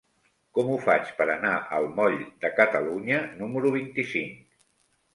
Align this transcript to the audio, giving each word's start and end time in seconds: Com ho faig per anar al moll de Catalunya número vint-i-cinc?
Com 0.57 0.71
ho 0.71 0.77
faig 0.85 1.11
per 1.19 1.27
anar 1.33 1.51
al 1.79 1.87
moll 2.01 2.17
de 2.47 2.53
Catalunya 2.63 3.23
número 3.45 3.79
vint-i-cinc? 3.81 4.45